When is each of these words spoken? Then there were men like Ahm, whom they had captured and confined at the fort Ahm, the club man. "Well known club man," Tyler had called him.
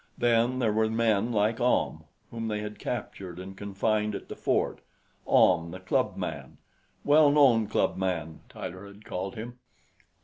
Then 0.17 0.57
there 0.57 0.73
were 0.73 0.89
men 0.89 1.31
like 1.31 1.59
Ahm, 1.61 2.05
whom 2.31 2.47
they 2.47 2.61
had 2.61 2.79
captured 2.79 3.37
and 3.37 3.55
confined 3.55 4.15
at 4.15 4.29
the 4.29 4.35
fort 4.35 4.79
Ahm, 5.27 5.69
the 5.69 5.79
club 5.79 6.17
man. 6.17 6.57
"Well 7.05 7.29
known 7.31 7.67
club 7.67 7.97
man," 7.97 8.39
Tyler 8.49 8.87
had 8.87 9.05
called 9.05 9.35
him. 9.35 9.59